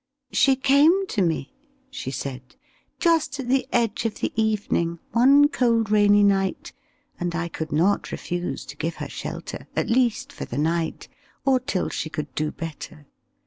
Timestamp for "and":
7.19-7.35